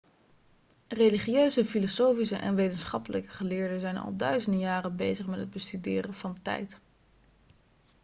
[0.87, 6.79] religieuze filosofische en wetenschappelijke geleerden zijn al duizenden jaren bezig met het bestuderen van tijd